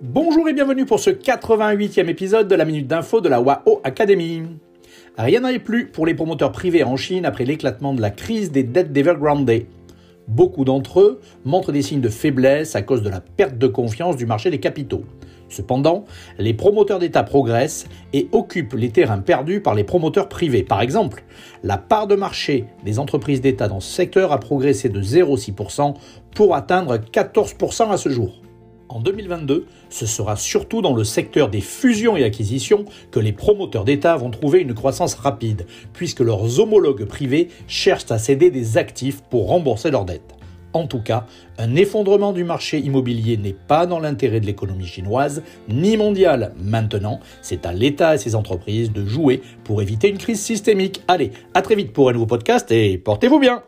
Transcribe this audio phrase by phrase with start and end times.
[0.00, 4.44] Bonjour et bienvenue pour ce 88e épisode de la Minute d'Info de la WAO Academy.
[5.16, 8.62] Rien n'allait plus pour les promoteurs privés en Chine après l'éclatement de la crise des
[8.62, 9.50] dettes d'Evergrande.
[10.28, 14.16] Beaucoup d'entre eux montrent des signes de faiblesse à cause de la perte de confiance
[14.16, 15.02] du marché des capitaux.
[15.48, 16.04] Cependant,
[16.38, 20.62] les promoteurs d'État progressent et occupent les terrains perdus par les promoteurs privés.
[20.62, 21.24] Par exemple,
[21.64, 25.94] la part de marché des entreprises d'État dans ce secteur a progressé de 0,6%
[26.36, 28.42] pour atteindre 14% à ce jour.
[28.88, 33.84] En 2022, ce sera surtout dans le secteur des fusions et acquisitions que les promoteurs
[33.84, 39.20] d'État vont trouver une croissance rapide, puisque leurs homologues privés cherchent à céder des actifs
[39.22, 40.34] pour rembourser leurs dettes.
[40.72, 41.26] En tout cas,
[41.58, 46.52] un effondrement du marché immobilier n'est pas dans l'intérêt de l'économie chinoise ni mondiale.
[46.62, 51.02] Maintenant, c'est à l'État et ses entreprises de jouer pour éviter une crise systémique.
[51.08, 53.62] Allez, à très vite pour un nouveau podcast et portez-vous bien